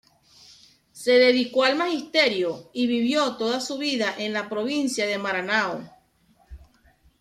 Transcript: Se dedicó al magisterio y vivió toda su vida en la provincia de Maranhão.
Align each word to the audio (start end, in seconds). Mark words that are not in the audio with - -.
Se 0.93 1.11
dedicó 1.11 1.63
al 1.63 1.75
magisterio 1.77 2.71
y 2.73 2.87
vivió 2.87 3.37
toda 3.37 3.59
su 3.59 3.77
vida 3.77 4.15
en 4.17 4.33
la 4.33 4.49
provincia 4.49 5.05
de 5.05 5.19
Maranhão. 5.19 5.91